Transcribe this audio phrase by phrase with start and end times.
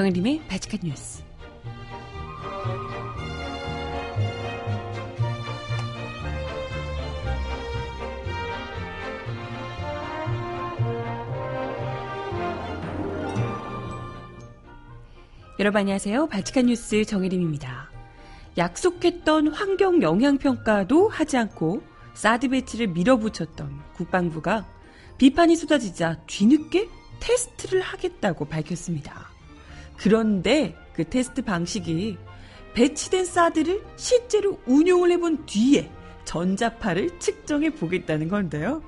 [0.00, 1.22] 정혜림의 바칙한 뉴스.
[15.58, 16.28] 여러분 안녕하세요.
[16.28, 17.90] 바칙한 뉴스 정혜림입니다.
[18.56, 21.82] 약속했던 환경 영향평가도 하지 않고
[22.14, 24.66] 사드 배치를 밀어붙였던 국방부가
[25.18, 26.88] 비판이 쏟아지자 뒤늦게
[27.20, 29.29] 테스트를 하겠다고 밝혔습니다.
[30.00, 32.16] 그런데 그 테스트 방식이
[32.72, 35.90] 배치된 사드를 실제로 운용을 해본 뒤에
[36.24, 38.82] 전자파를 측정해 보겠다는 건데요.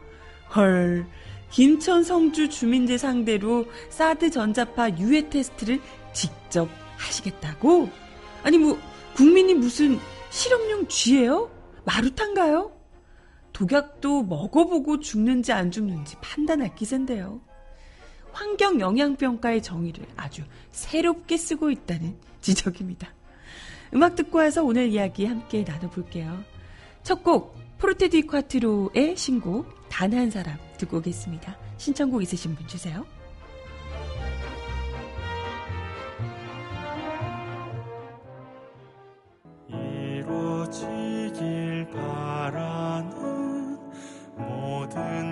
[0.57, 1.07] 헐,
[1.51, 5.81] 김천 성주 주민들 상대로 사드 전자파 유해 테스트를
[6.15, 7.91] 직접 하시겠다고?
[8.43, 8.79] 아니 뭐
[9.15, 9.99] 국민이 무슨
[10.31, 11.51] 실험용 쥐예요?
[11.85, 12.73] 마루탄가요?
[13.53, 17.43] 독약도 먹어보고 죽는지 안 죽는지 판단할 기세인데요.
[18.33, 23.09] 환경 영향평가의 정의를 아주 새롭게 쓰고 있다는 지적입니다.
[23.95, 26.43] 음악 듣고 와서 오늘 이야기 함께 나눠볼게요.
[27.03, 31.57] 첫 곡, 포르테디 콰트로의 신곡, 단 한 사람 듣고 오겠습니다.
[31.77, 33.05] 신청곡 있으신 분 주세요.
[40.53, 43.79] 이루어지길 바라는
[44.37, 45.32] 모든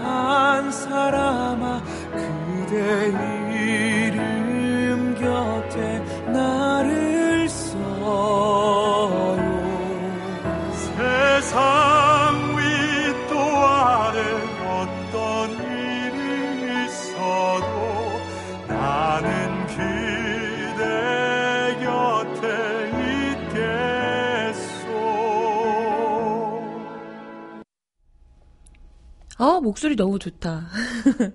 [29.71, 30.67] 목소리 너무 좋다.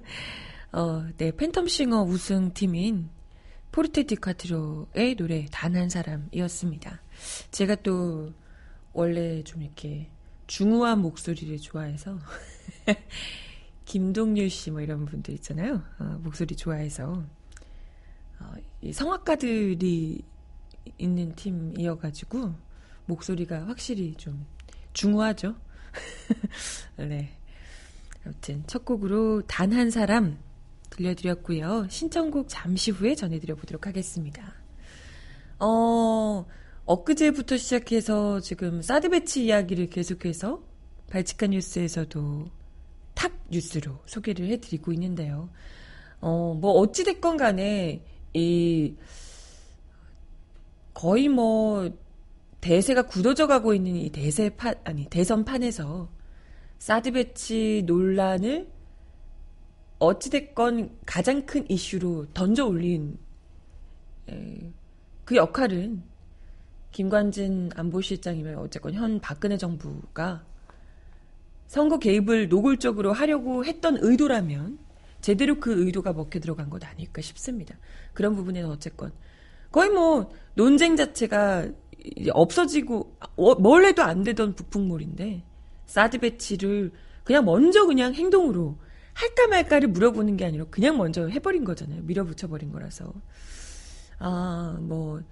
[0.73, 3.09] 어, 네, 팬텀싱어 우승팀인
[3.73, 7.01] 포르테 디카트로의 노래 단 한 사람이었습니다.
[7.51, 8.35] 제가 또
[8.93, 10.11] 원래 좀 이렇게
[10.49, 12.19] 중후한 목소리를 좋아해서
[13.87, 15.83] 김동률 씨 뭐 이런 분들 있잖아요.
[15.99, 17.25] 어, 목소리 좋아해서
[18.39, 18.53] 어,
[18.83, 20.21] 이 성악가들이
[20.99, 22.55] 있는 팀이어가지고
[23.07, 24.45] 목소리가 확실히 좀
[24.93, 25.55] 중후하죠.
[26.99, 27.33] 네.
[28.27, 30.39] 아무튼 첫 곡으로 단 한 사람
[30.91, 31.87] 들려드렸고요.
[31.89, 34.53] 신청곡 잠시 후에 전해드려 보도록 하겠습니다.
[35.61, 36.45] 어,
[36.85, 40.63] 엊그제부터 시작해서 지금 사드 배치 이야기를 계속해서
[41.11, 42.51] 발칙한 뉴스에서도
[43.15, 45.49] 탑 뉴스로 소개를 해드리고 있는데요.
[46.21, 48.05] 어, 뭐 어찌됐건 간에
[48.35, 48.95] 이
[50.95, 51.91] 거의 뭐
[52.61, 56.09] 대세가 굳어져 가고 있는 이 대세 판 아니 대선 판에서
[56.79, 58.69] 사드 배치 논란을
[59.99, 63.19] 어찌됐건 가장 큰 이슈로 던져 올린
[64.29, 64.73] 에,
[65.25, 66.03] 그 역할은
[66.93, 70.45] 김관진 안보실장이면 어쨌건 현 박근혜 정부가
[71.67, 74.79] 선거 개입을 노골적으로 하려고 했던 의도라면
[75.21, 77.77] 제대로 그 의도가 먹혀 들어간 것 아닐까 싶습니다.
[78.15, 79.13] 그런 부분에는 어쨌건
[79.73, 81.69] 거의 뭐 논쟁 자체가
[82.33, 85.43] 없어지고 어, 뭘 해도 안 되던 북풍몰인데
[85.87, 86.93] 사드 배치를
[87.25, 88.78] 그냥 먼저 그냥 행동으로
[89.15, 92.03] 할까 말까를 물어보는 게 아니라 그냥 먼저 해버린 거잖아요.
[92.03, 93.13] 밀어붙여버린 거라서.
[94.19, 95.22] 아, 뭐,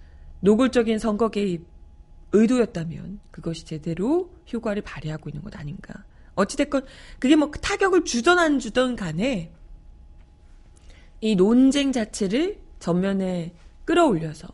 [0.41, 1.67] 노골적인 선거 개입
[2.33, 6.05] 의도였다면 그것이 제대로 효과를 발휘하고 있는 것 아닌가.
[6.35, 6.85] 어찌됐건
[7.19, 9.53] 그게 뭐 타격을 주던 안 주던 간에
[11.21, 14.49] 이 논쟁 자체를 전면에 끌어올려서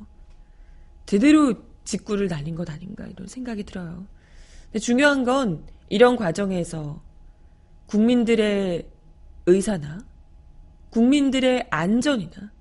[1.07, 1.55] 제대로
[1.85, 4.07] 직구를 날린 것 아닌가 이런 생각이 들어요.
[4.67, 7.03] 근데 중요한 건 이런 과정에서
[7.87, 8.89] 국민들의
[9.47, 9.99] 의사나
[10.91, 12.53] 국민들의 안전이나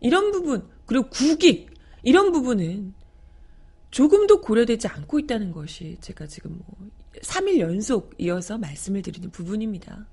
[0.00, 1.70] 이런 부분 그리고 국익
[2.02, 2.94] 이런 부분은
[3.90, 6.90] 조금도 고려되지 않고 있다는 것이 제가 지금 뭐
[7.22, 10.06] 3일 연속 이어서 말씀을 드리는 부분입니다.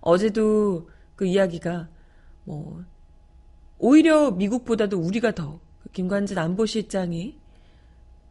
[0.00, 1.88] 어제도 그 이야기가
[2.44, 2.84] 뭐
[3.78, 5.60] 오히려 미국보다도 우리가 더
[5.92, 7.38] 김관진 안보실장이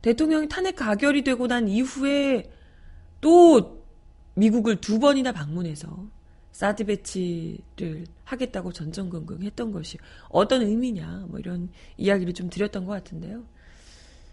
[0.01, 2.51] 대통령이 탄핵 가결이 되고 난 이후에
[3.23, 3.81] 또
[4.35, 6.05] 미국을 두 번이나 방문해서
[6.51, 9.97] 사드 배치를 하겠다고 전전긍긍 했던 것이
[10.27, 13.45] 어떤 의미냐, 뭐 이런 이야기를 좀 드렸던 것 같은데요.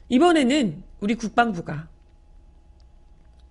[0.08, 1.88] 이번에는 우리 국방부가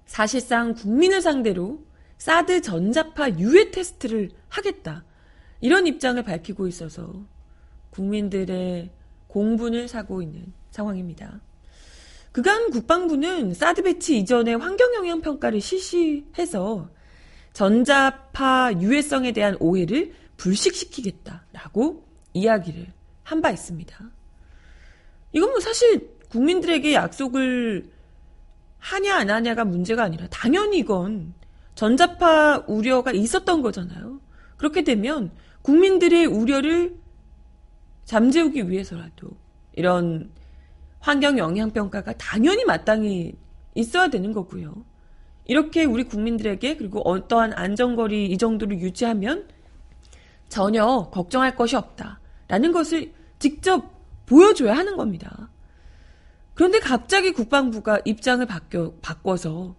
[0.06, 1.85] 사실상 국민을 상대로
[2.18, 5.06] 사드 전자파 유해 테스트를 하겠다.
[5.62, 7.25] 이런 입장을 밝히고 있어서
[7.92, 8.92] 국민들의
[9.27, 11.39] 공분을 사고 있는 상황입니다.
[12.31, 16.89] 그간 국방부는 사드 배치 이전에 환경영향 평가를 실시해서
[17.53, 22.93] 전자파 유해성에 대한 오해를 불식시키겠다라고 이야기를
[23.23, 24.11] 한 바 있습니다.
[25.33, 27.91] 이건 뭐 사실 국민들에게 약속을
[28.79, 31.33] 하냐 안 하냐가 문제가 아니라 당연히 이건
[31.75, 34.19] 전자파 우려가 있었던 거잖아요.
[34.57, 36.95] 그렇게 되면 국민들의 우려를
[38.05, 39.29] 잠재우기 위해서라도
[39.73, 40.31] 이런
[40.99, 43.33] 환경 영향 평가가 당연히 마땅히
[43.75, 44.85] 있어야 되는 거고요.
[45.45, 49.47] 이렇게 우리 국민들에게 그리고 어떠한 안전거리 이 정도를 유지하면
[50.47, 55.49] 전혀 걱정할 것이 없다라는 것을 직접 보여줘야 하는 겁니다.
[56.53, 59.75] 그런데 갑자기 국방부가 입장을 바뀌어, 바꿔서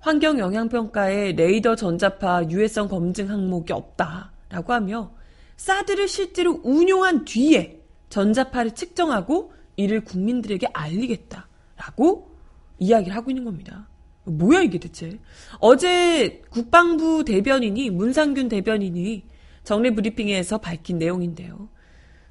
[0.00, 5.12] 환경 영향 평가에 레이더 전자파 유해성 검증 항목이 없다라고 하며
[5.56, 12.36] 사드를 실제로 운용한 뒤에 전자파를 측정하고 이를 국민들에게 알리겠다라고
[12.80, 13.88] 이야기를 하고 있는 겁니다.
[14.24, 15.18] 뭐야 이게 대체?
[15.60, 19.24] 어제 국방부 대변인이 문상균 대변인이
[19.62, 21.68] 정례 브리핑에서 밝힌 내용인데요.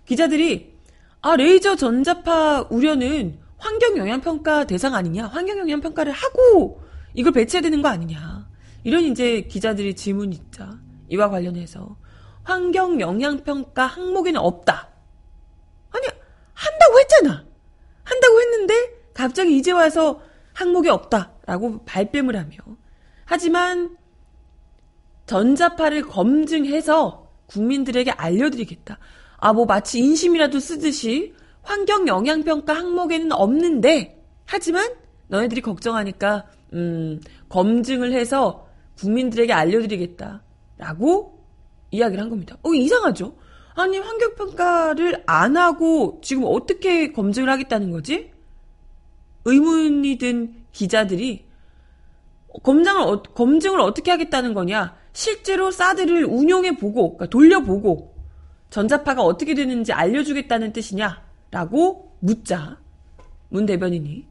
[0.06, 0.78] 기자들이
[1.22, 5.28] 아 레이저 전자파 우려는 환경 영향 평가 대상 아니냐?
[5.28, 6.82] 환경 영향 평가를 하고
[7.14, 8.48] 이걸 배치해야 되는 거 아니냐?
[8.84, 11.96] 이런 이제 기자들이 질문 있자 이와 관련해서
[12.44, 14.90] 환경 영향 평가 항목에는 없다.
[15.92, 16.08] 아니
[16.58, 17.46] 한다고 했잖아.
[18.04, 18.74] 한다고 했는데
[19.14, 20.22] 갑자기 이제 와서
[20.54, 22.58] 항목이 없다라고 발뺌을 하며
[23.26, 23.96] 하지만
[25.28, 28.98] 전자파를 검증해서 국민들에게 알려드리겠다.
[29.38, 34.96] 아, 뭐 마치 인심이라도 쓰듯이 환경 영향 평가 항목에는 없는데 하지만
[35.28, 38.68] 너네들이 걱정하니까 음, 검증을 해서
[38.98, 40.42] 국민들에게 알려드리겠다
[40.78, 41.44] 라고
[41.92, 42.58] 이야기를 한 겁니다.
[42.64, 43.36] 어 이상하죠?
[43.78, 48.32] 아니 환경 평가를 안 하고 지금 어떻게 검증을 하겠다는 거지?
[49.46, 51.46] 의문이 든 기자들이
[52.64, 54.98] 검증을 어, 검증을 어떻게 하겠다는 거냐?
[55.14, 58.16] 실제로 사드를 운용해 보고 그러니까 돌려보고
[58.72, 61.22] 전자파가 어떻게 되는지 알려주겠다는 뜻이냐?
[61.52, 62.80] 라고 묻자
[63.50, 64.26] 문 대변인이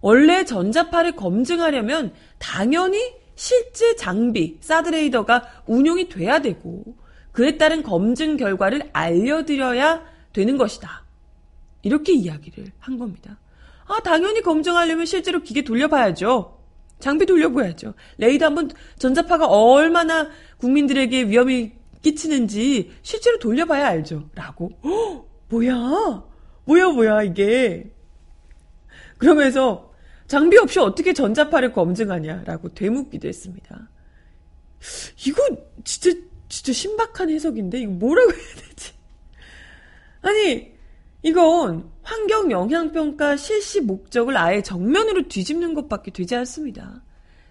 [0.00, 6.82] 원래 전자파를 검증하려면 당연히 실제 장비 사드레이더가 운용이 돼야 되고
[7.38, 10.02] 그에 따른 검증 결과를 알려드려야
[10.32, 11.04] 되는 것이다.
[11.82, 13.38] 이렇게 이야기를 한 겁니다.
[13.86, 16.60] 아, 당연히 검증하려면 실제로 기계 돌려봐야죠.
[16.98, 17.94] 장비 돌려봐야죠.
[18.16, 24.28] 레이더 한번 전자파가 얼마나 국민들에게 위험이 끼치는지 실제로 돌려봐야 알죠.
[24.34, 24.72] 라고.
[24.82, 26.24] 어, 뭐야?
[26.64, 27.88] 뭐야, 뭐야, 이게.
[29.16, 29.92] 그러면서
[30.26, 33.88] 장비 없이 어떻게 전자파를 검증하냐라고 되묻기도 했습니다.
[35.24, 35.42] 이거
[35.84, 37.80] 진짜, 진짜 신박한 해석인데?
[37.80, 38.92] 이거 뭐라고 해야 되지?
[40.22, 40.72] 아니,
[41.22, 47.02] 이건 환경 영향평가 실시 목적을 아예 정면으로 뒤집는 것밖에 되지 않습니다.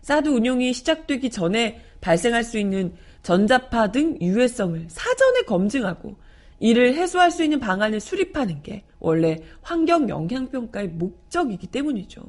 [0.02, 6.16] 사드 운용이 시작되기 전에 발생할 수 있는 전자파 등 유해성을 사전에 검증하고
[6.60, 12.24] 이를 해소할 수 있는 방안을 수립하는 게 원래 환경 영향평가의 목적이기 때문이죠.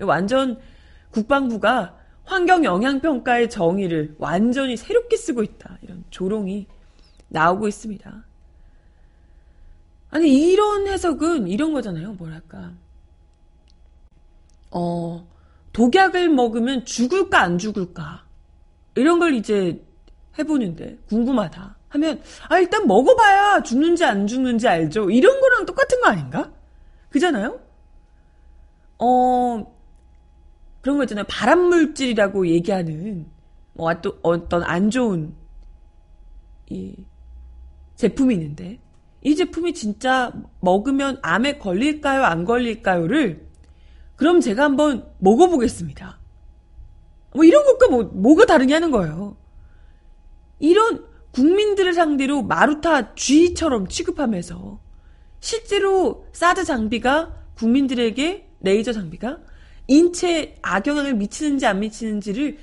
[0.00, 0.58] 완전
[1.10, 1.96] 국방부가
[2.28, 5.78] 환경 영향 평가의 정의를 완전히 새롭게 쓰고 있다.
[5.80, 6.66] 이런 조롱이
[7.28, 8.24] 나오고 있습니다.
[10.10, 12.12] 아니, 이런 해석은 이런 거잖아요.
[12.12, 12.72] 뭐랄까.
[14.70, 15.26] 어,
[15.72, 18.24] 독약을 먹으면 죽을까, 안 죽을까.
[18.94, 19.82] 이런 걸 이제
[20.38, 21.76] 해보는데, 궁금하다.
[21.88, 25.10] 하면, 아, 일단 먹어봐야 죽는지 안 죽는지 알죠.
[25.10, 26.52] 이런 거랑 똑같은 거 아닌가?
[27.08, 27.58] 그잖아요?
[28.98, 29.77] 어,
[30.88, 31.26] 그런 거 있잖아요.
[31.28, 33.26] 발암물질이라고 얘기하는,
[33.74, 33.92] 뭐,
[34.22, 35.34] 어떤 안 좋은,
[36.70, 36.94] 이,
[37.96, 38.80] 제품이 있는데,
[39.20, 42.22] 이 제품이 진짜 먹으면 암에 걸릴까요?
[42.22, 43.46] 안 걸릴까요?를
[44.16, 46.18] 그럼 제가 한번 먹어보겠습니다.
[47.34, 49.36] 뭐 이런 것과 뭐, 뭐가 다르냐는 거예요.
[50.58, 54.80] 이런 국민들을 상대로 마루타 쥐처럼 취급하면서
[55.40, 59.38] 실제로 사드 장비가 국민들에게 레이저 장비가
[59.88, 62.58] 인체에 악영향을 미치는지 안 미치는지를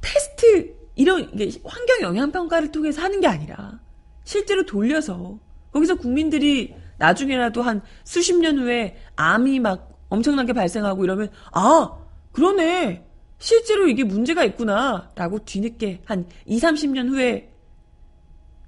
[0.00, 1.24] 테스트 이런
[1.64, 3.80] 환경 영향 평가를 통해서 하는 게 아니라
[4.24, 5.38] 실제로 돌려서
[5.72, 11.98] 거기서 국민들이 나중에라도 한 수십 년 후에 암이 막 엄청나게 발생하고 이러면 아
[12.32, 13.04] 그러네
[13.38, 17.52] 실제로 이게 문제가 있구나라고 뒤늦게 한 2, 30년 후에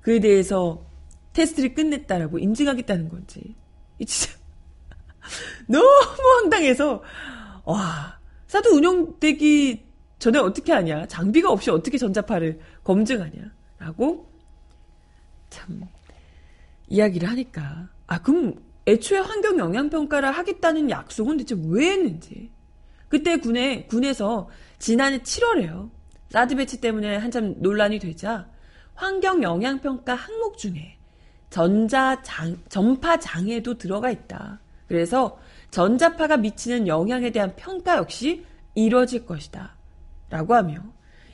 [0.00, 0.84] 그에 대해서
[1.32, 3.54] 테스트를 끝냈다라고 인증하겠다는 건지.
[3.98, 4.36] 이 진짜
[5.68, 5.86] 너무
[6.42, 7.02] 황당해서
[7.64, 9.84] 와 사드 운영되기
[10.18, 11.06] 전에 어떻게 하냐?
[11.06, 13.42] 장비가 없이 어떻게 전자파를 검증하냐
[13.78, 14.30] 라고
[15.50, 15.82] 참
[16.88, 18.54] 이야기를 하니까 아 그럼
[18.86, 22.50] 애초에 환경 영향 평가를 하겠다는 약속은 대체 왜 했는지.
[23.08, 25.90] 그때 군에 군에서 지난해 7월에요.
[26.30, 28.48] 사드 배치 때문에 한참 논란이 되자
[28.94, 30.98] 환경 영향 평가 항목 중에
[31.48, 34.60] 전자 장, 전파 장애도 들어가 있다.
[34.88, 35.38] 그래서
[35.74, 39.74] 전자파가 미치는 영향에 대한 평가 역시 이뤄질 것이다.
[40.30, 40.78] 라고 하며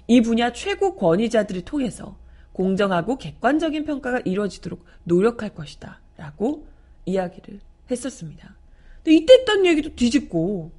[0.07, 2.17] 이 분야 최고 권위자들을 통해서
[2.55, 6.01] 공정하고 객관적인 평가가 이루어지도록 노력할 것이다.
[6.17, 6.67] 라고
[7.05, 8.57] 이야기를 했었습니다.
[9.05, 10.73] 근데 이때 했던 얘기도 뒤집고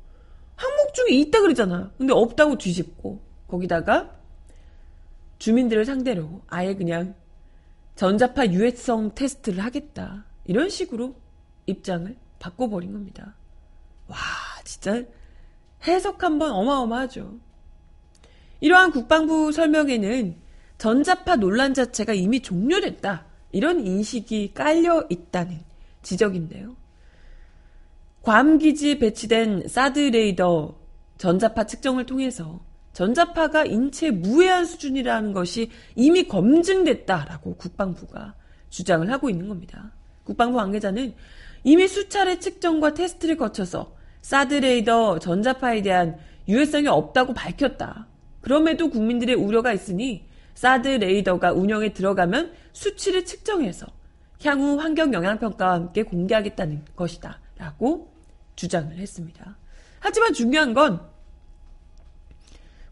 [0.56, 1.92] 항목 중에 있다 그러잖아.
[2.00, 4.10] 근데 없다고 뒤집고 거기다가
[5.38, 7.14] 주민들을 상대로 아예 그냥
[7.94, 10.26] 전자파 유해성 테스트를 하겠다.
[10.46, 11.14] 이런 식으로
[11.68, 13.36] 입장을 바꿔버린 겁니다.
[14.12, 14.18] 와,
[14.64, 15.04] 진짜
[15.88, 17.40] 해석 한번 어마어마하죠.
[18.60, 20.36] 이러한 국방부 설명에는
[20.78, 23.26] 전자파 논란 자체가 이미 종료됐다.
[23.52, 25.60] 이런 인식이 깔려 있다는
[26.04, 26.76] 지적인데요.
[28.22, 30.80] 괌 기지에 배치된 사드 레이더
[31.18, 32.60] 전자파 측정을 통해서
[32.94, 38.36] 전자파가 인체 무해한 수준이라는 것이 이미 검증됐다라고 국방부가
[38.70, 39.92] 주장을 하고 있는 겁니다.
[40.24, 41.14] 국방부 관계자는
[41.64, 48.08] 이미 수차례 측정과 테스트를 거쳐서 사드 레이더 전자파에 대한 유해성이 없다고 밝혔다.
[48.42, 53.88] 그럼에도 국민들의 우려가 있으니 사드 레이더가 운영에 들어가면 수치를 측정해서
[54.44, 57.40] 향후 환경 영향 평가와 함께 공개하겠다는 것이다.
[57.58, 58.12] 라고
[58.56, 59.58] 주장을 했습니다.
[60.00, 61.02] 하지만 중요한 건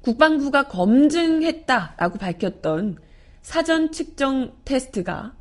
[0.02, 2.98] 국방부가 검증했다라고 밝혔던
[3.42, 5.36] 사전 측정 테스트가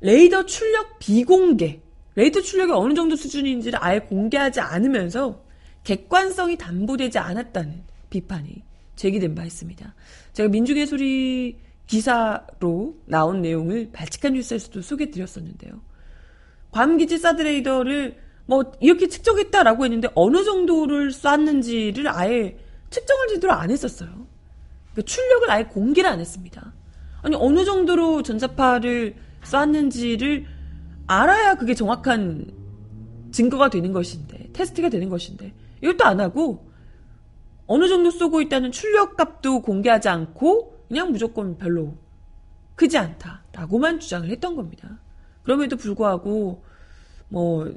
[0.00, 1.80] 레이더 출력 비공개,
[2.16, 5.44] 레이더 출력이 어느 정도 수준인지를 아예 공개하지 않으면서
[5.82, 8.62] 객관성이 담보되지 않았다는 비판이
[8.96, 9.94] 제기된 바 있습니다.
[10.32, 15.80] 제가 민중의 소리 기사로 나온 내용을 발칙한 뉴스에서도 소개드렸었는데요.
[16.70, 18.16] 괌기지 사드레이더를
[18.46, 22.56] 뭐 이렇게 측정했다라고 했는데 어느 정도를 쐈는지를 아예
[22.90, 24.26] 측정을 제대로 안 했었어요.
[24.92, 26.72] 그러니까 출력을 아예 공개를 안 했습니다.
[27.22, 30.46] 아니 어느 정도로 전자파를 쐈는지를
[31.06, 32.52] 알아야 그게 정확한
[33.30, 36.70] 증거가 되는 것인데 테스트가 되는 것인데 이것도 안 하고
[37.66, 41.96] 어느 정도 쏘고 있다는 출력 값도 공개하지 않고 그냥 무조건 별로
[42.76, 45.00] 크지 않다라고만 주장을 했던 겁니다.
[45.42, 46.64] 그럼에도 불구하고
[47.28, 47.72] 뭐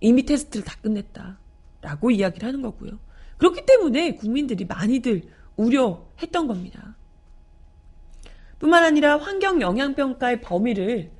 [0.00, 2.98] 이미 테스트를 다 끝냈다라고 이야기를 하는 거고요.
[3.38, 5.22] 그렇기 때문에 국민들이 많이들
[5.56, 6.96] 우려했던 겁니다.
[8.58, 11.10] 뿐만 아니라 환경 영향 평가의 범위를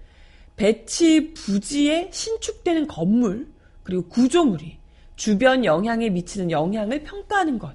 [0.60, 3.48] 배치 부지에 신축되는 건물,
[3.82, 4.78] 그리고 구조물이
[5.16, 7.74] 주변 영향에 미치는 영향을 평가하는 것.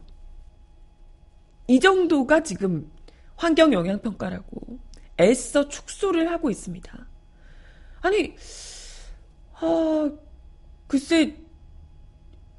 [1.68, 2.92] 이 정도가 지금
[3.38, 4.77] 환경 영향 평가라고
[5.20, 7.08] 애써 축소를 하고 있습니다.
[8.01, 8.36] 아니,
[9.56, 10.12] 아,
[10.86, 11.38] 글쎄,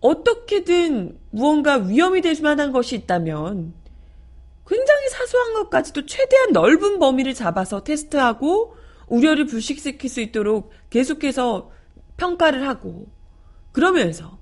[0.00, 3.74] 어떻게든 무언가 위험이 될 만한 것이 있다면
[4.66, 8.74] 굉장히 사소한 것까지도 최대한 넓은 범위를 잡아서 테스트하고
[9.06, 11.70] 우려를 불식시킬 수 있도록 계속해서
[12.16, 13.06] 평가를 하고
[13.72, 14.38] 그러면서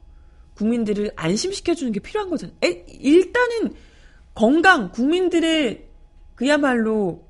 [0.54, 2.56] 국민들을 안심시켜주는 게 필요한 거잖아요.
[2.64, 3.75] 에, 일단은
[4.35, 5.88] 건강, 국민들의
[6.35, 7.28] 그야말로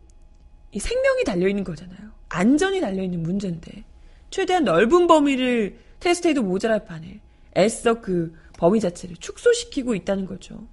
[0.78, 2.12] 생명이 달려있는 거잖아요.
[2.28, 3.84] 안전이 달려있는 문제인데
[4.30, 7.20] 최대한 넓은 범위를 테스트해도 모자랄 판에
[7.56, 10.66] 애써 그 범위 자체를 축소시키고 있다는 거죠.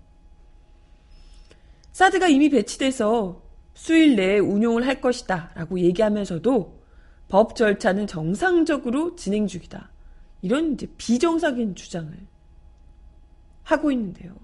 [1.91, 3.41] 사드가 이미 배치돼서
[3.73, 6.81] 수일 내에 운용을 할 것이다 라고 얘기하면서도
[7.27, 9.89] 법 절차는 정상적으로 진행 중이다.
[10.41, 12.11] 이런 이제 비정상인 주장을
[13.63, 14.35] 하고 있는데요.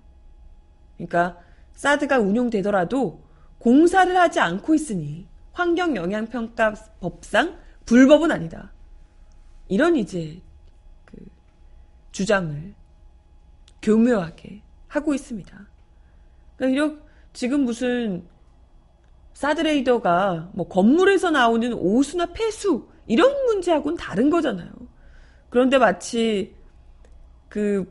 [0.96, 1.38] 그러니까
[1.74, 3.24] 사드가 운용되더라도
[3.60, 8.72] 공사를 하지 않고 있으니 환경 영향 평가 법상 불법은 아니다.
[9.67, 10.41] 이런 이제
[12.12, 12.74] 주장을
[13.81, 15.67] 교묘하게 하고 있습니다.
[16.55, 17.01] 그러니까 이렇게
[17.34, 18.27] 지금 무슨
[19.38, 24.72] 사드레이더가 뭐 건물에서 나오는 오수나 폐수 이런 문제하고는 다른 거잖아요.
[25.51, 26.56] 그런데 마치
[27.48, 27.86] 그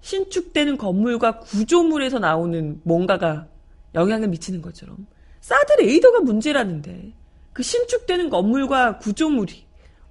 [0.00, 3.48] 신축되는 건물과 구조물에서 나오는 뭔가가
[3.94, 5.06] 영향을 미치는 것처럼
[5.42, 7.12] 사드레이더가 문제라는데
[7.52, 9.66] 그 신축되는 건물과 구조물이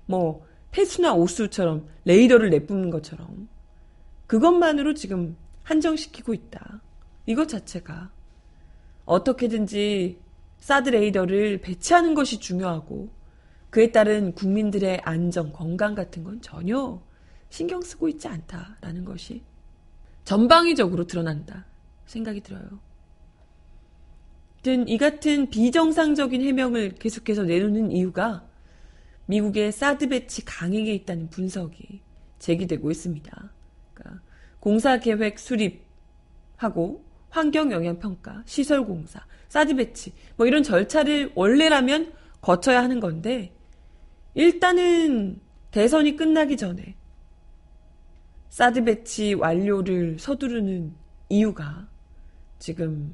[0.06, 3.50] 뭐 폐수나 오수처럼 레이더를 내뿜는 것처럼
[4.28, 6.82] 그것만으로 지금 한정시키고 있다.
[7.26, 8.12] 이것 자체가
[9.06, 10.21] 어떻게든지
[10.62, 13.10] 사드 레이더를 배치하는 것이 중요하고
[13.72, 17.02] 그에 따른 국민들의 안전, 건강 같은 건 전혀
[17.50, 19.44] 신경 쓰고 있지 않다라는 것이
[20.24, 21.66] 전방위적으로 드러난다
[22.06, 22.80] 생각이 들어요.
[24.64, 28.48] 이 같은 비정상적인 해명을 계속해서 내놓는 이유가
[29.26, 32.02] 미국의 사드 배치 강행에 있다는 분석이
[32.38, 33.52] 제기되고 있습니다.
[33.94, 34.22] 그러니까
[34.60, 40.14] 공사 계획 수립하고 환경 영향 평가, 시설 공사, 사드 배치.
[40.38, 43.54] 뭐 이런 절차를 원래라면 거쳐야 하는 건데
[44.34, 45.42] 일단은
[45.72, 46.96] 대선이 끝나기 전에
[48.48, 50.96] 사드 배치 완료를 서두르는
[51.28, 51.90] 이유가
[52.60, 53.14] 지금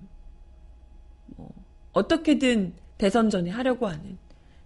[1.25, 1.50] 뭐
[1.94, 4.20] 어떻게든 대선 전에 하려고 하는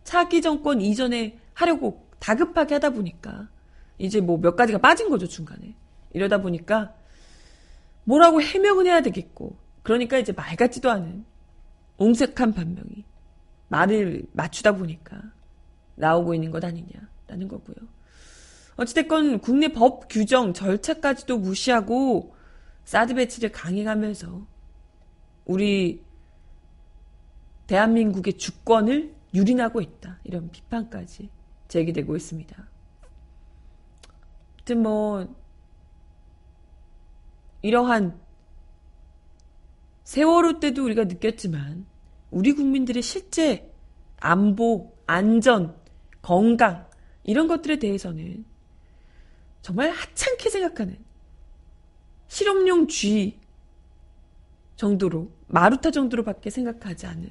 [0.04, 3.48] 차기 정권 이전에 하려고 다급하게 하다 보니까
[3.98, 5.74] 이제 뭐 몇 가지가 빠진 거죠 중간에.
[6.12, 6.94] 이러다 보니까
[8.04, 11.31] 뭐라고 해명은 해야 되겠고 그러니까 이제 말 같지도 않은
[12.02, 13.06] 옹색한 변명이
[13.68, 15.22] 말을 맞추다 보니까
[15.96, 17.76] 나오고 있는 것 아니냐라는 거고요.
[18.76, 22.36] 어찌됐건 국내 법 규정 절차까지도 무시하고
[22.86, 24.48] 사드 배치를 강행하면서
[25.46, 26.04] 우리
[27.68, 30.20] 대한민국의 주권을 유린하고 있다.
[30.24, 31.30] 이런 비판까지
[31.68, 32.68] 제기되고 있습니다.
[34.56, 35.36] 아무튼 뭐
[37.62, 38.20] 이러한
[40.04, 41.91] 세월호 때도 우리가 느꼈지만
[42.32, 43.72] 우리 국민들의 실제
[44.20, 45.76] 안보, 안전,
[46.22, 46.88] 건강
[47.24, 48.46] 이런 것들에 대해서는
[49.62, 50.98] 정말 하찮게 생각하는
[52.28, 53.40] 실험용 쥐
[54.78, 57.30] 정도로 마루타 정도로밖에 생각하지 않는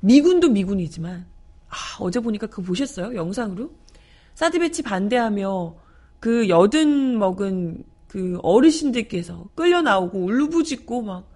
[0.00, 1.26] 미군도 미군이지만
[1.68, 3.14] 아, 어제 보니까 그거 보셨어요?
[3.16, 3.72] 영상으로?
[4.34, 5.74] 사드 배치 반대하며
[6.20, 11.32] 그 여든 먹은 그 어르신들께서 끌려 나오고 울부짖고 막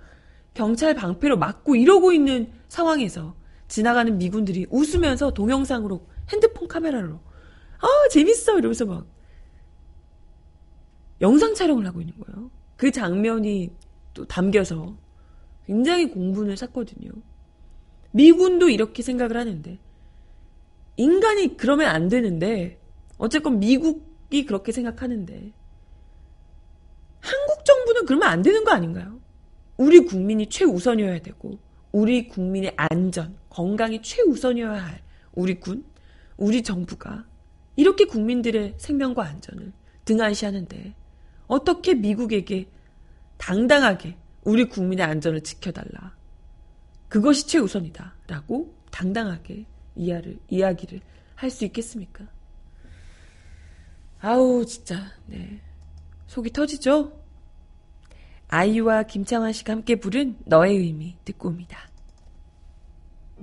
[0.59, 3.37] 경찰 방패로 막고 이러고 있는 상황에서
[3.69, 7.21] 지나가는 미군들이 웃으면서 동영상으로 핸드폰 카메라로
[7.79, 9.07] 아 재밌어 이러면서 막
[11.21, 12.51] 영상 촬영을 하고 있는 거예요.
[12.77, 13.71] 그 장면이
[14.15, 14.97] 또 담겨서
[15.65, 17.13] 굉장히 공분을 샀거든요.
[18.11, 19.79] 미군도 이렇게 생각을 하는데
[20.97, 22.81] 인간이 그러면 안 되는데
[23.17, 25.53] 어쨌건 미국이 그렇게 생각하는데
[27.21, 29.18] 한국 정부는 그러면 안 되는 거 아닌가요?
[29.79, 31.59] 우리 국민이 최우선이어야 되고
[31.93, 35.85] 우리 국민의 안전, 건강이 최우선이어야 할 우리 군,
[36.37, 37.25] 우리 정부가
[37.77, 39.73] 이렇게 국민들의 생명과 안전을
[40.05, 40.95] 등한시하는데
[41.47, 42.69] 어떻게 미국에게
[43.39, 46.17] 당당하게 우리 국민의 안전을 지켜달라.
[47.09, 48.17] 그것이 최우선이다.
[48.27, 49.65] 라고 당당하게
[49.95, 51.01] 이야를, 이야기를
[51.37, 52.27] 할 수 있겠습니까?
[54.21, 55.61] 아우, 진짜, 네.
[56.27, 57.18] 속이 터지죠?
[58.49, 61.79] 아이유와 김창완 씨가 함께 부른 너의 의미 듣고 옵니다.'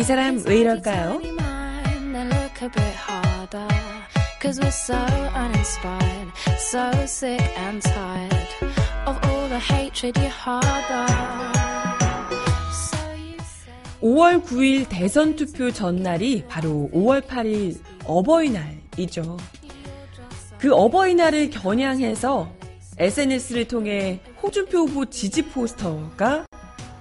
[0.00, 1.20] 이 사람 왜 이럴까요?
[4.40, 4.96] Cause we're so
[5.36, 8.32] uninspired, so sick and tired
[9.06, 11.04] of all the hatred you harbor.
[14.00, 19.36] 5월 9일 대선 투표 전날이 바로 5월 8일 어버이날이죠.
[20.58, 22.50] 그 어버이날을 겨냥해서
[22.96, 26.46] SNS를 통해 홍준표 후보 지지 포스터가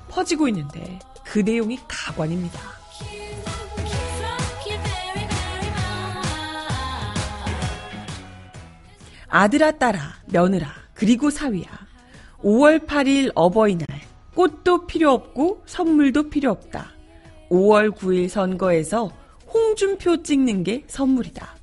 [0.09, 2.78] 퍼지고 있는데 그 내용이 가관입니다.
[9.29, 11.67] 아들아 딸아 며느라 그리고 사위야
[12.43, 13.87] 5월 8일 어버이날
[14.35, 16.91] 꽃도 필요 없고 선물도 필요 없다
[17.49, 19.11] 5월 9일 선거에서
[19.53, 21.55] 홍준표 찍는 게 선물이다.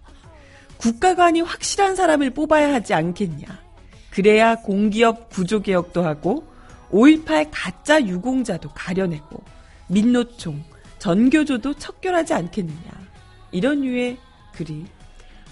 [0.78, 3.46] 국가관이 확실한 사람을 뽑아야 하지 않겠냐.
[4.10, 6.46] 그래야 공기업 구조개혁도 하고
[6.90, 9.42] 5.18 가짜 유공자도 가려내고
[9.88, 10.62] 민노총,
[10.98, 13.06] 전교조도 척결하지 않겠느냐.
[13.52, 14.18] 이런 류의
[14.54, 14.84] 글이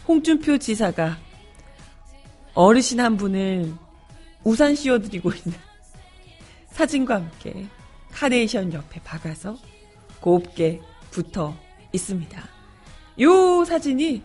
[0.07, 1.16] 홍준표 지사가
[2.55, 3.73] 어르신 한 분을
[4.45, 5.59] 우산 씌워드리고 있는
[6.71, 7.67] 사진과 함께
[8.12, 9.57] 카네이션 옆에 박아서
[10.21, 11.55] 곱게 붙어
[11.93, 12.43] 있습니다.
[13.21, 14.23] 요 사진이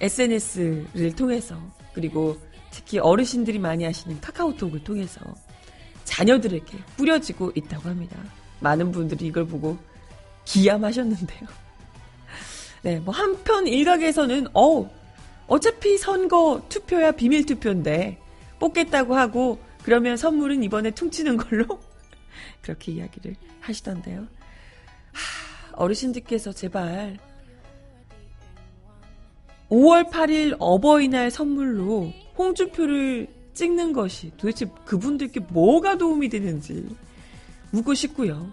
[0.00, 1.56] SNS를 통해서
[1.94, 2.36] 그리고
[2.70, 5.20] 특히 어르신들이 많이 하시는 카카오톡을 통해서
[6.04, 8.16] 자녀들에게 뿌려지고 있다고 합니다.
[8.60, 9.76] 많은 분들이 이걸 보고
[10.44, 11.48] 기함하셨는데요.
[12.82, 14.90] 네, 뭐 한편 일각에서는 어
[15.46, 18.18] 어차피 선거 투표야 비밀 투표인데
[18.58, 21.80] 뽑겠다고 하고 그러면 선물은 이번에 퉁치는 걸로
[22.62, 24.20] 그렇게 이야기를 하시던데요.
[24.20, 27.18] 하, 어르신들께서 제발
[29.70, 36.94] 5월 8일 어버이날 선물로 홍준표를 찍는 것이 도대체 그분들께 뭐가 도움이 되는지
[37.70, 38.52] 묻고 싶고요.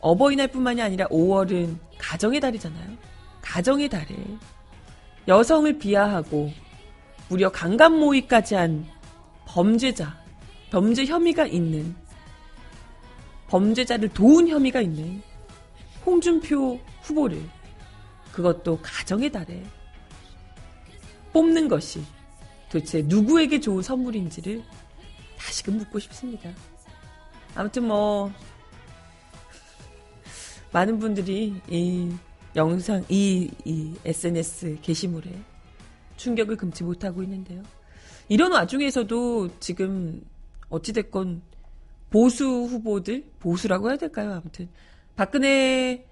[0.00, 2.96] 어버이날뿐만이 아니라 5월은 가정의 달이잖아요.
[3.40, 4.06] 가정의 달에
[5.28, 6.50] 여성을 비하하고
[7.28, 8.86] 무려 강간 모의까지 한
[9.46, 10.16] 범죄자,
[10.70, 11.94] 범죄 혐의가 있는
[13.48, 15.22] 범죄자를 도운 혐의가 있는
[16.04, 17.42] 홍준표 후보를
[18.32, 19.62] 그것도 가정의 달에
[21.32, 22.02] 뽑는 것이
[22.70, 24.62] 도대체 누구에게 좋은 선물인지를
[25.38, 26.50] 다시금 묻고 싶습니다.
[27.54, 28.32] 아무튼 뭐
[30.72, 32.10] 많은 분들이 이
[32.54, 35.30] 영상 이, 이 SNS 게시물에
[36.16, 37.62] 충격을 금치 못하고 있는데요.
[38.28, 40.22] 이런 와중에서도 지금
[40.68, 41.42] 어찌됐건
[42.10, 44.34] 보수 후보들 보수라고 해야 될까요?
[44.34, 44.68] 아무튼
[45.16, 46.06] 박근혜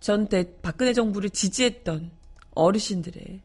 [0.00, 2.10] 전 대, 박근혜 정부를 지지했던
[2.54, 3.40] 어르신들의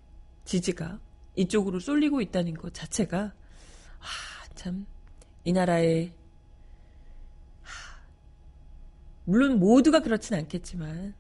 [0.45, 0.99] 지지가
[1.35, 4.85] 이쪽으로 쏠리고 있다는 것 자체가, 아, 참,
[5.45, 6.11] 이 나라의,
[7.63, 7.99] 하,
[9.25, 11.15] 물론 모두가 그렇진 않겠지만,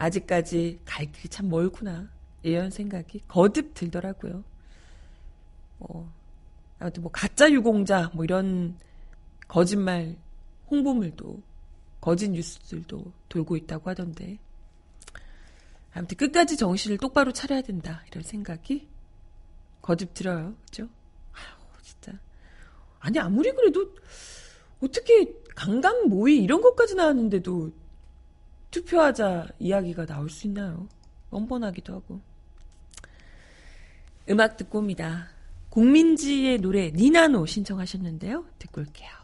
[0.00, 2.08] 아직까지 갈 길이 참 멀구나.
[2.42, 4.42] 이런 생각이 거듭 들더라고요.
[5.78, 6.10] 뭐,
[6.78, 8.78] 아무튼 뭐, 가짜 유공자, 뭐 이런
[9.46, 10.16] 거짓말
[10.70, 11.42] 홍보물도,
[12.00, 14.38] 거짓 뉴스들도 돌고 있다고 하던데,
[15.92, 18.02] 아무튼 끝까지 정신을 똑바로 차려야 된다.
[18.10, 18.88] 이런 생각이
[19.82, 20.54] 거듭 들어요.
[20.64, 20.88] 그죠?
[21.34, 21.44] 아유,
[21.82, 22.18] 진짜.
[23.00, 23.94] 아니, 아무리 그래도
[24.82, 27.70] 어떻게 강간 모의 이런 것까지 나왔는데도
[28.70, 30.88] 투표하자 이야기가 나올 수 있나요?
[31.30, 32.20] 뻔뻔하기도 하고.
[34.28, 35.28] 음악 듣고 옵니다.
[35.70, 38.44] 국민지의 노래 니나노 신청하셨는데요.
[38.58, 39.20] 듣고 올게요.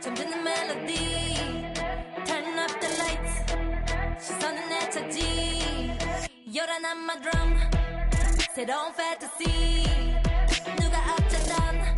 [0.00, 0.94] 잠드는 멜로디
[2.26, 3.54] Turn up the lights
[4.20, 5.96] 시선은 내 차지
[6.54, 7.81] 요란한 my drum
[8.53, 9.83] 새로운 fantasy
[10.79, 11.95] 누가 앞장단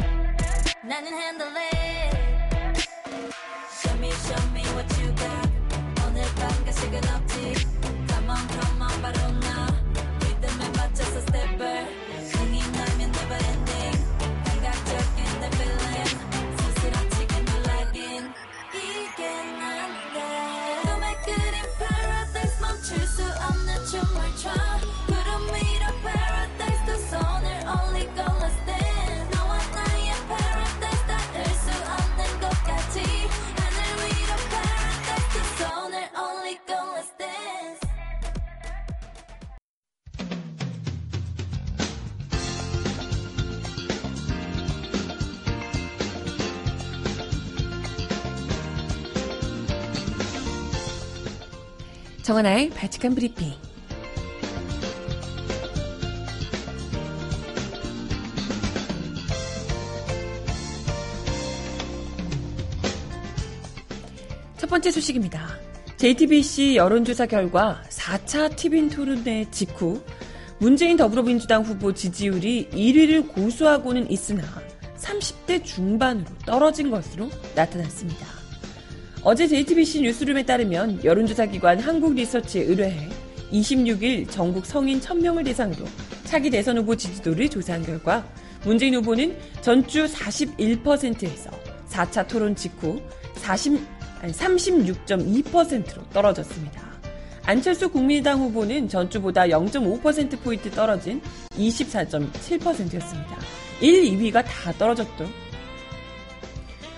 [0.83, 2.81] 나는 handle it
[3.81, 5.49] Show me show me what you got
[6.05, 7.53] 오늘 밤 가식은 없지
[8.07, 9.67] Come on come on 바로 나
[10.19, 11.92] 리듬에 맞춰서 stepper 흥
[52.34, 53.52] 정하나의 발칙한 브리핑
[64.56, 65.46] 첫 번째 소식입니다.
[65.96, 70.02] JTBC 여론조사 결과 4차 티빈 토론회 직후
[70.58, 74.42] 문재인 더불어민주당 후보 지지율이 1위를 고수하고는 있으나
[74.96, 78.33] 30대 중반으로 떨어진 것으로 나타났습니다.
[79.26, 83.08] 어제 JTBC 뉴스룸에 따르면 여론조사 기관 한국리서치에 의뢰해
[83.50, 85.86] 26일 전국 성인 1000명을 대상으로
[86.24, 88.22] 차기 대선 후보 지지도를 조사한 결과
[88.66, 91.50] 문재인 후보는 전주 41%에서
[91.88, 93.00] 4차 토론 직후
[93.36, 93.80] 40,
[94.20, 96.82] 36.2%로 떨어졌습니다.
[97.46, 103.38] 안철수 국민의당 후보는 전주보다 0.5%포인트 떨어진 24.7%였습니다.
[103.80, 105.26] 1, 2위가 다 떨어졌죠.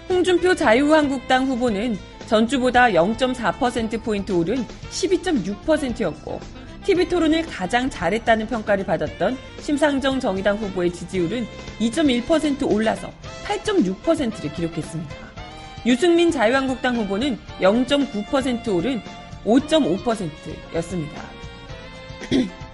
[0.09, 6.41] 홍준표 자유한국당 후보는 전주보다 0.4%포인트 오른 12.6%였고,
[6.85, 11.47] TV토론을 가장 잘했다는 평가를 받았던 심상정 정의당 후보의 지지율은
[11.81, 13.11] 2.1% 올라서
[13.45, 15.15] 8.6%를 기록했습니다.
[15.85, 19.03] 유승민 자유한국당 후보는 0.9% 오른
[19.45, 21.23] 5.5%였습니다.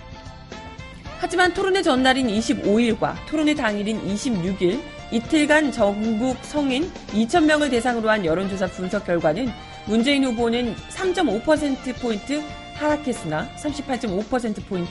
[1.19, 4.81] 하지만 토론회 전날인 25일과 토론회 당일인 26일
[5.13, 9.51] 이틀간 전국 성인 2,000명을 대상으로 한 여론조사 분석 결과는
[9.87, 12.43] 문재인 후보는 3.5%포인트
[12.77, 14.91] 하락했으나 38.5%포인트,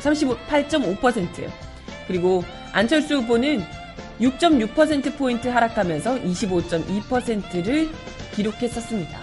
[0.00, 1.50] 38.5%
[2.06, 3.64] 그리고 안철수 후보는
[4.20, 7.88] 6.6%포인트 하락하면서 25.2%를
[8.34, 9.18] 기록했었습니다.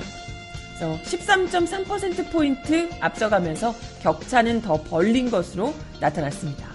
[0.75, 6.67] 그래서 13.3%포인트 앞서가면서 격차는 더 벌린 것으로 나타났습니다.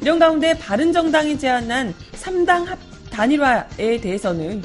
[0.00, 2.78] 이런 가운데 바른정당이 제안한 3당 합
[3.16, 4.62] 단일화에 대해서는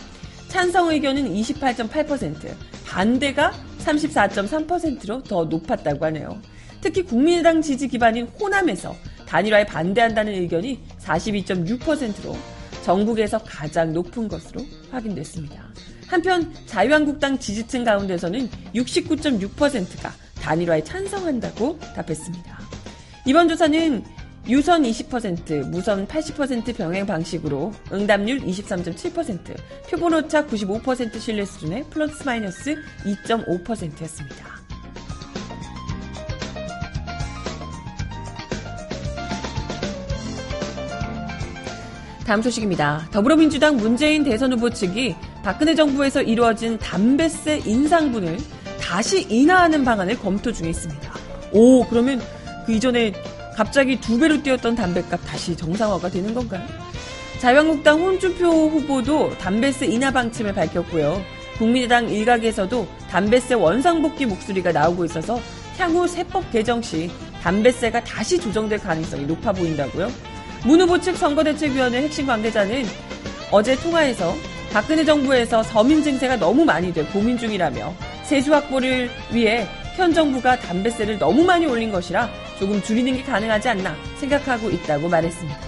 [0.50, 2.54] 찬성 의견은 28.8%,
[2.86, 6.38] 반대가 34.3%로 더 높았다고 하네요.
[6.82, 8.94] 특히 국민의당 지지 기반인 호남에서
[9.26, 12.36] 단일화에 반대한다는 의견이 42.6%로
[12.84, 15.72] 전국에서 가장 높은 것으로 확인됐습니다.
[16.08, 20.12] 한편 자유한국당 지지층 가운데서는 69.6%가
[20.42, 22.60] 단일화에 찬성한다고 답했습니다.
[23.26, 24.04] 이번 조사는
[24.48, 29.56] 유선 20%, 무선 80% 병행 방식으로 응답률 23.7%,
[29.90, 32.76] 표본 오차 95% 신뢰 수준의 플러스 마이너스
[33.06, 34.62] 2.5%였습니다.
[42.26, 43.10] 다음 소식입니다.
[43.12, 48.38] 더불어민주당 문재인 대선 후보 측이 박근혜 정부에서 이루어진 담배세 인상분을
[48.80, 51.14] 다시 인하하는 방안을 검토 중에 있습니다.
[51.52, 52.22] 오, 그러면
[52.66, 53.12] 그 이전에
[53.56, 56.62] 갑자기 두 배로 뛰었던 담배값 다시 정상화가 되는 건가요?
[57.40, 61.22] 자유한국당 홍준표 후보도 담배세 인하 방침을 밝혔고요.
[61.58, 65.40] 국민의당 일각에서도 담배세 원상복귀 목소리가 나오고 있어서
[65.78, 67.10] 향후 세법 개정 시
[67.42, 70.10] 담배세가 다시 조정될 가능성이 높아 보인다고요.
[70.66, 72.86] 문 후보 측 선거대책위원회 핵심 관계자는
[73.52, 74.36] 어제 통화에서
[74.72, 81.18] 박근혜 정부에서 서민 증세가 너무 많이 돼 고민 중이라며 세수 확보를 위해 현 정부가 담배세를
[81.20, 82.30] 너무 많이 올린 것이라
[82.62, 85.60] 조금 줄이는 게 가능하지 않나 생각하고 있다고 말했습니다.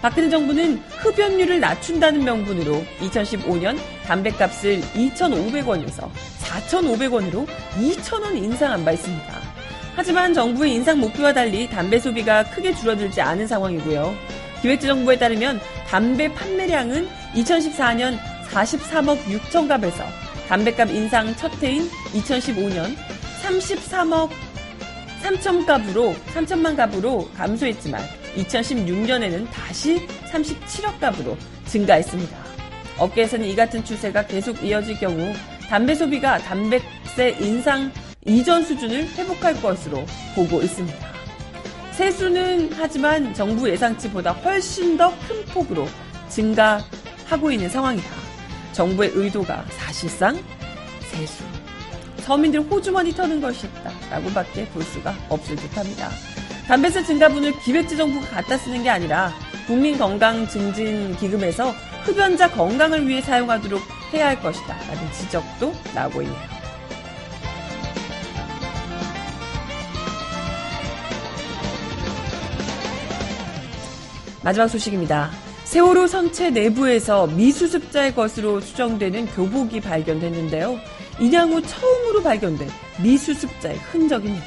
[0.00, 7.48] 박근혜 정부는 흡연율을 낮춘다는 명분으로 2015년 담배값을 2,500원에서 4,500원으로
[7.80, 9.40] 2,000원 인상한 바 있습니다.
[9.96, 14.14] 하지만 정부의 인상 목표와 달리 담배 소비가 크게 줄어들지 않은 상황이고요.
[14.62, 18.16] 기획재정부에 따르면 담배 판매량은 2014년
[18.52, 20.04] 43억 6천 갑에서
[20.48, 22.94] 담배값 인상 첫 해인 2015년
[23.42, 24.30] 33억
[25.22, 28.00] 3천 갑으로 3천만 갑으로 감소했지만
[28.36, 32.36] 2016년에는 다시 37억 갑으로 증가했습니다.
[32.98, 35.32] 업계에서는 이 같은 추세가 계속 이어질 경우
[35.68, 37.92] 담배 소비가 담배세 인상
[38.26, 40.04] 이전 수준을 회복할 것으로
[40.34, 41.10] 보고 있습니다.
[41.92, 45.86] 세수는 하지만 정부 예상치보다 훨씬 더 큰 폭으로
[46.28, 48.08] 증가하고 있는 상황이다.
[48.72, 50.38] 정부의 의도가 사실상
[51.00, 51.42] 세수.
[52.30, 53.90] 서민들 호주머니 터는 것이었다.
[54.08, 56.08] 라고밖에 볼 수가 없을 듯 합니다.
[56.68, 59.32] 담배세 증가분을 기획재정부가 갖다 쓰는 게 아니라
[59.66, 64.78] 국민건강증진기금에서 흡연자 건강을 위해 사용하도록 해야 할 것이다.
[64.78, 66.40] 라는 지적도 나오고 있네요.
[74.44, 75.32] 마지막 소식입니다.
[75.64, 80.78] 세월호 선체 내부에서 미수습자의 것으로 추정되는 교복이 발견됐는데요.
[81.20, 82.66] 인양 후 처음으로 발견된
[83.02, 84.46] 미수습자의 흔적입니다.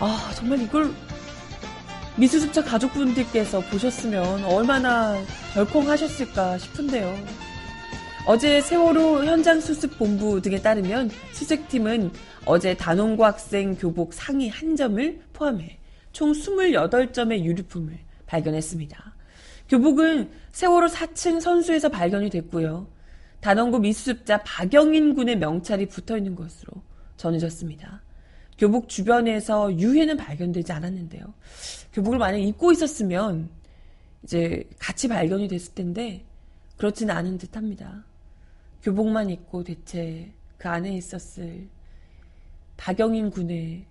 [0.00, 0.90] 아, 정말 이걸
[2.16, 7.14] 미수습자 가족분들께서 보셨으면 얼마나 덜컹하셨을까 싶은데요.
[8.26, 12.10] 어제 세월호 현장 수습 본부 등에 따르면 수색팀은
[12.46, 15.78] 어제 단원고 학생 교복 상의 한 점을 포함해
[16.12, 19.14] 총 28점의 유류품을 발견했습니다.
[19.68, 22.86] 교복은 세월호 4층 선수에서 발견이 됐고요.
[23.42, 26.72] 단원고 미수습자 박영인 군의 명찰이 붙어 있는 것으로
[27.16, 28.02] 전해졌습니다.
[28.56, 31.34] 교복 주변에서 유해는 발견되지 않았는데요.
[31.92, 33.50] 교복을 만약 입고 있었으면
[34.22, 36.24] 이제 같이 발견이 됐을 텐데
[36.76, 38.04] 그렇지는 않은 듯 합니다.
[38.80, 41.68] 교복만 입고 대체 그 안에 있었을
[42.76, 43.86] 박영인 군의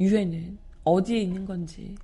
[0.00, 1.94] 유해는 어디에 있는 건지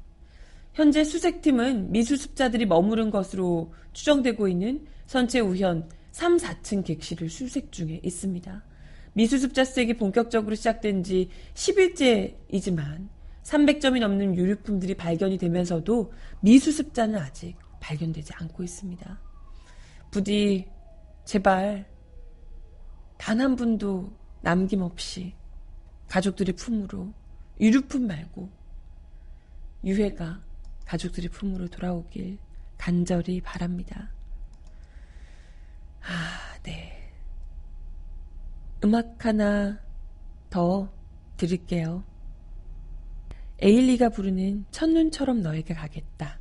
[0.75, 8.65] 현재 수색팀은 미수습자들이 머무른 것으로 추정되고 있는 선체 우현 3, 4층 객실을 수색 중에 있습니다.
[9.13, 13.09] 미수습자 수색이 본격적으로 시작된 지 10일째이지만
[13.43, 19.21] 300점이 넘는 유류품들이 발견이 되면서도 미수습자는 아직 발견되지 않고 있습니다.
[20.11, 20.67] 부디
[21.25, 21.89] 제발
[23.17, 25.35] 단 한 분도 남김없이
[26.09, 27.13] 가족들의 품으로
[27.61, 28.51] 유류품 말고
[29.85, 30.43] 유해가
[30.87, 32.39] 가족들의 품으로 돌아오길
[32.79, 34.11] 간절히 바랍니다.
[36.03, 37.13] 아, 네.
[38.85, 39.79] 음악 하나
[40.49, 40.93] 더
[41.37, 42.05] 들을게요.
[43.61, 46.40] 에일리가 부르는 첫눈처럼 너에게 가겠다.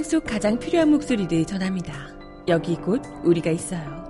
[0.00, 1.92] 세상 속 가장 필요한 목소리를 전합니다.
[2.48, 4.00] 여기 곧 우리가 있어요.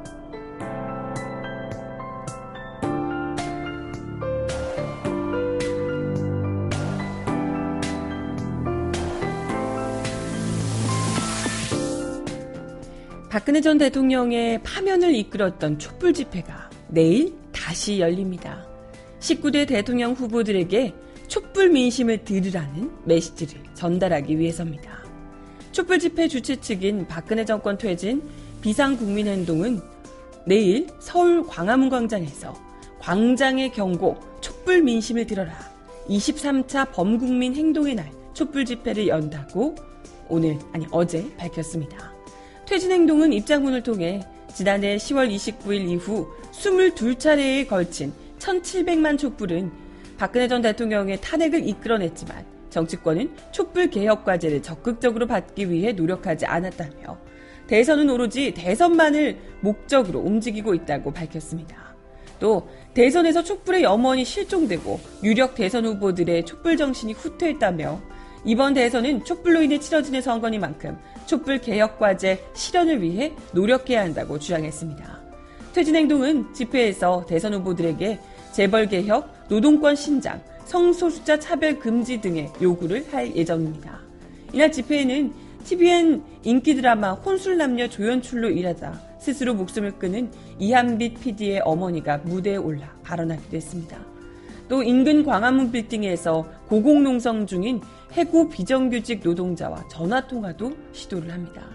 [13.28, 18.64] 박근혜 전 대통령의 파면을 이끌었던 촛불 집회가 내일 다시 열립니다.
[19.18, 20.94] 19대 대통령 후보들에게
[21.26, 24.99] 촛불 민심을 들으라는 메시지를 전달하기 위해서입니다.
[25.72, 28.22] 촛불 집회 주최 측인 박근혜 정권 퇴진
[28.60, 29.80] 비상국민행동은
[30.44, 32.54] 내일 서울 광화문 광장에서
[32.98, 35.52] 광장의 경고 촛불 민심을 들어라
[36.08, 39.76] 23차 범국민 행동의 날 촛불 집회를 연다고
[40.28, 42.12] 오늘 아니 어제 밝혔습니다.
[42.66, 44.20] 퇴진 행동은 입장문을 통해
[44.54, 49.70] 지난해 10월 29일 이후 22차례에 걸친 1700만 촛불은
[50.18, 57.18] 박근혜 전 대통령의 탄핵을 이끌어냈지만 정치권은 촛불 개혁 과제를 적극적으로 받기 위해 노력하지 않았다며
[57.66, 61.94] 대선은 오로지 대선만을 목적으로 움직이고 있다고 밝혔습니다.
[62.40, 68.00] 또 대선에서 촛불의 염원이 실종되고 유력 대선 후보들의 촛불 정신이 후퇴했다며
[68.44, 75.20] 이번 대선은 촛불로 인해 치러지는 선거니만큼 촛불 개혁 과제 실현을 위해 노력해야 한다고 주장했습니다.
[75.72, 78.18] 퇴진 행동은 집회에서 대선 후보들에게
[78.52, 83.98] 재벌 개혁, 노동권 신장, 성소수자 차별 금지 등의 요구를 할 예정입니다.
[84.52, 85.32] 이날 집회에는
[85.64, 90.30] TVN 인기 드라마 혼술남녀 조연출로 일하다 스스로 목숨을 끊은
[90.60, 93.98] 이한빛 PD의 어머니가 무대에 올라 발언하기도 했습니다.
[94.68, 97.80] 또 인근 광화문 빌딩에서 고공농성 중인
[98.12, 101.66] 해고 비정규직 노동자와 전화통화도 시도를 합니다.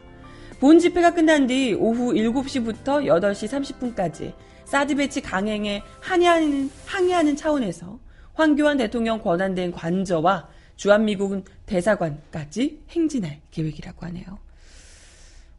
[0.61, 4.31] 본 집회가 끝난 뒤 오후 7시부터 8시 30분까지
[4.63, 8.04] 사드 배치 강행에 항의하는, 항의하는 차원에서
[8.35, 14.39] 황교안 대통령 권한된 관저와 주한미군 대사관까지 행진할 계획이라고 하네요.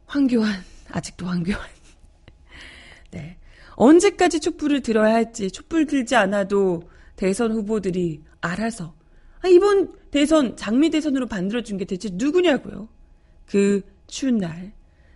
[0.05, 1.59] 황교안, 아직도 황교안.
[3.11, 3.37] 네.
[3.71, 8.95] 언제까지 촛불을 들어야 할지 촛불 들지 않아도 대선 후보들이 알아서
[9.41, 12.87] 아, 이번 대선 장미 대선으로 만들어준 게 대체 누구냐고요.
[13.45, 14.71] 그 추운 날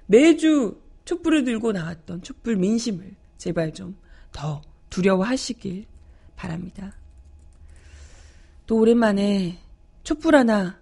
[0.06, 5.86] 매주 촛불을 들고 나왔던 촛불 민심을 제발 좀 더 두려워하시길
[6.36, 6.94] 바랍니다.
[8.72, 9.60] 또 오랜만에
[10.02, 10.80] 촛불 하나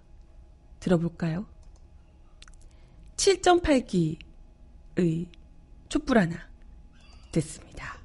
[0.79, 1.47] 들어볼까요?
[3.17, 4.19] 7.8기의
[5.89, 6.35] 촛불 하나
[7.31, 7.97] 듣습니다.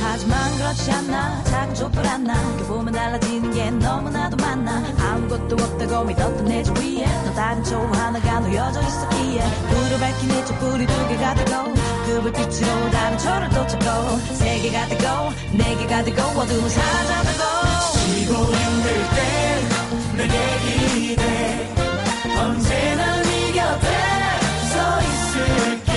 [0.00, 6.44] 하지만 그렇지 않나 작은 촛불 하나 그 보면 달라지는 게 너무나도 많아 아무것도 없다고 믿었던
[6.44, 9.40] 내 주위에 또 다른 초 하나가 놓여져 있었기에
[9.70, 11.64] 불을 밝힌 내 촛불이 두 개가 되고
[12.06, 15.02] 그 불빛으로 다른 초를 또 찾고 세 개가 되고
[15.58, 17.51] 네 개가 되고 어둠을 사라져가고
[22.36, 23.86] 언제나 네 곁에
[24.72, 25.90] 서 있을게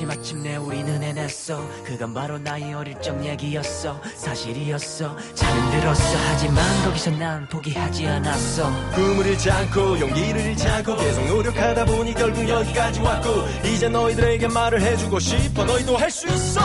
[0.00, 7.10] 것이 마침내 우리는 해냈어 그건 바로 나의 어릴 적 얘기였어 사실이었어 잘은 들었어 하지만 거기서
[7.12, 13.28] 난 포기하지 않았어 꿈을 잃지 않고 용기를 잃지 않고 계속 노력하다 보니 결국 여기까지 왔고
[13.66, 16.60] 이제 너희들에게 말을 해주고 싶어 너희도 할 수 있어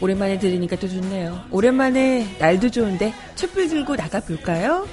[0.00, 1.44] 오랜만에 들으니까 또 좋네요.
[1.50, 4.86] 오랜만에 날도 좋은데 촛불 들고 나가 볼까요?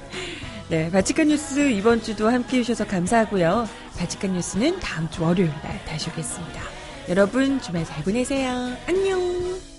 [0.68, 3.66] 네, 바치칸 뉴스 이번 주도 함께 해주셔서 감사하고요.
[3.98, 6.60] 바치칸 뉴스는 다음 주 월요일 날 다시 오겠습니다.
[7.08, 8.76] 여러분 주말 잘 보내세요.
[8.86, 9.73] 안녕!